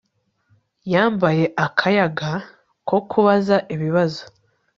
Yambaye 0.93 1.43
akayaga 1.65 2.31
ko 2.87 2.97
kubaza 3.09 3.57
ibibazo 3.73 4.21